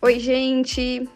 Oi, 0.00 0.20
gente! 0.20 1.08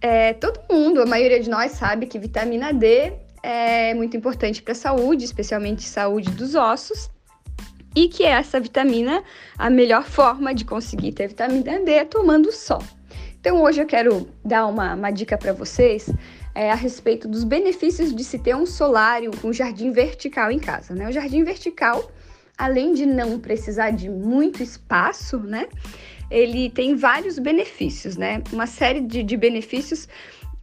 É, 0.00 0.32
todo 0.32 0.60
mundo, 0.70 1.02
a 1.02 1.06
maioria 1.06 1.40
de 1.40 1.50
nós 1.50 1.72
sabe 1.72 2.06
que 2.06 2.20
vitamina 2.20 2.72
D 2.72 3.12
é 3.42 3.92
muito 3.94 4.16
importante 4.16 4.62
para 4.62 4.70
a 4.70 4.76
saúde, 4.76 5.24
especialmente 5.24 5.82
saúde 5.82 6.30
dos 6.30 6.54
ossos, 6.54 7.10
e 7.96 8.06
que 8.06 8.22
essa 8.22 8.60
vitamina, 8.60 9.24
a 9.58 9.68
melhor 9.68 10.04
forma 10.04 10.54
de 10.54 10.64
conseguir 10.64 11.10
ter 11.10 11.26
vitamina 11.26 11.80
D 11.80 11.90
é 11.90 12.04
tomando 12.04 12.52
sol. 12.52 12.80
Então 13.40 13.60
hoje 13.60 13.82
eu 13.82 13.86
quero 13.86 14.28
dar 14.44 14.68
uma, 14.68 14.94
uma 14.94 15.10
dica 15.10 15.36
para 15.36 15.52
vocês 15.52 16.08
é, 16.54 16.70
a 16.70 16.76
respeito 16.76 17.26
dos 17.26 17.42
benefícios 17.42 18.14
de 18.14 18.22
se 18.22 18.38
ter 18.38 18.54
um 18.54 18.66
solário 18.66 19.32
com 19.38 19.48
um 19.48 19.52
jardim 19.52 19.90
vertical 19.90 20.52
em 20.52 20.60
casa. 20.60 20.94
Né? 20.94 21.08
O 21.08 21.12
jardim 21.12 21.42
vertical, 21.42 22.08
além 22.56 22.92
de 22.92 23.04
não 23.04 23.40
precisar 23.40 23.90
de 23.90 24.08
muito 24.08 24.62
espaço, 24.62 25.38
né? 25.40 25.66
Ele 26.30 26.70
tem 26.70 26.94
vários 26.94 27.38
benefícios, 27.38 28.16
né? 28.16 28.42
Uma 28.52 28.66
série 28.66 29.00
de, 29.00 29.22
de 29.22 29.36
benefícios 29.36 30.08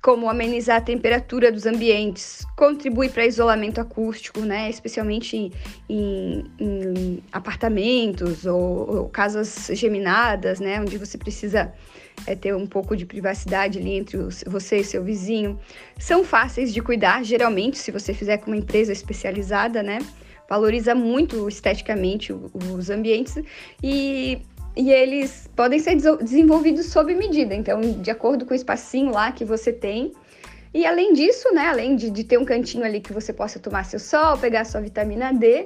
como 0.05 0.29
amenizar 0.29 0.77
a 0.77 0.81
temperatura 0.81 1.51
dos 1.51 1.65
ambientes, 1.65 2.45
contribui 2.55 3.09
para 3.09 3.25
isolamento 3.25 3.81
acústico, 3.81 4.41
né? 4.41 4.69
Especialmente 4.69 5.51
em, 5.89 6.43
em 6.59 7.23
apartamentos 7.31 8.45
ou, 8.45 8.97
ou, 8.97 9.09
casas 9.09 9.67
geminadas, 9.73 10.59
né? 10.59 10.79
Onde 10.79 10.99
você 10.99 11.17
precisa 11.17 11.73
é, 12.27 12.35
ter 12.35 12.55
um 12.55 12.67
pouco 12.67 12.95
de 12.95 13.03
privacidade 13.03 13.79
ali 13.79 13.93
entre 13.93 14.17
os, 14.17 14.43
você 14.45 14.77
e 14.77 14.83
seu 14.83 15.03
vizinho. 15.03 15.59
São 15.97 16.23
fáceis 16.23 16.71
de 16.71 16.83
cuidar, 16.83 17.23
geralmente, 17.23 17.79
se 17.79 17.89
você 17.89 18.13
fizer 18.13 18.37
com 18.37 18.51
uma 18.51 18.57
empresa 18.57 18.91
especializada, 18.91 19.81
né? 19.81 19.97
Valoriza 20.47 20.93
muito 20.93 21.49
esteticamente 21.49 22.31
os 22.31 22.91
ambientes 22.91 23.41
e 23.81 24.39
e 24.75 24.91
eles 24.91 25.49
podem 25.55 25.79
ser 25.79 25.95
desenvolvidos 25.95 26.87
sob 26.87 27.13
medida, 27.15 27.55
então, 27.55 27.79
de 27.79 28.11
acordo 28.11 28.45
com 28.45 28.53
o 28.53 28.55
espacinho 28.55 29.11
lá 29.11 29.31
que 29.31 29.45
você 29.45 29.71
tem. 29.71 30.11
E 30.73 30.85
além 30.85 31.13
disso, 31.13 31.53
né, 31.53 31.67
além 31.67 31.95
de, 31.95 32.09
de 32.09 32.23
ter 32.25 32.37
um 32.37 32.43
cantinho 32.43 32.83
ali 32.83 32.99
que 32.99 33.13
você 33.13 33.31
possa 33.31 33.57
tomar 33.57 33.85
seu 33.85 33.99
sol, 33.99 34.37
pegar 34.37 34.65
sua 34.65 34.81
vitamina 34.81 35.31
D, 35.33 35.63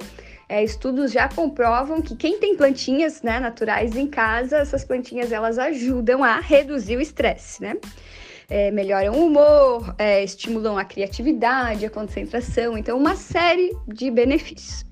é, 0.48 0.62
estudos 0.62 1.10
já 1.10 1.28
comprovam 1.28 2.00
que 2.00 2.14
quem 2.14 2.38
tem 2.38 2.56
plantinhas 2.56 3.20
né, 3.20 3.40
naturais 3.40 3.96
em 3.96 4.06
casa, 4.06 4.58
essas 4.58 4.84
plantinhas 4.84 5.32
elas 5.32 5.58
ajudam 5.58 6.22
a 6.22 6.38
reduzir 6.38 6.96
o 6.96 7.00
estresse, 7.00 7.60
né? 7.60 7.76
É, 8.48 8.70
melhoram 8.72 9.14
o 9.14 9.26
humor, 9.26 9.94
é, 9.96 10.24
estimulam 10.24 10.76
a 10.76 10.84
criatividade, 10.84 11.86
a 11.86 11.90
concentração, 11.90 12.76
então 12.76 12.98
uma 12.98 13.14
série 13.14 13.76
de 13.86 14.10
benefícios. 14.10 14.84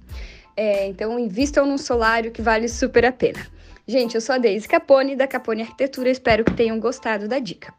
É, 0.56 0.86
então 0.86 1.18
invistam 1.18 1.66
num 1.66 1.78
solário 1.78 2.30
que 2.30 2.42
vale 2.42 2.68
super 2.68 3.04
a 3.04 3.12
pena. 3.12 3.57
Gente, 3.90 4.16
eu 4.16 4.20
sou 4.20 4.34
a 4.34 4.38
Deise 4.38 4.68
Capone, 4.68 5.16
da 5.16 5.26
Capone 5.26 5.62
Arquitetura. 5.62 6.10
Espero 6.10 6.44
que 6.44 6.52
tenham 6.52 6.78
gostado 6.78 7.26
da 7.26 7.38
dica. 7.38 7.72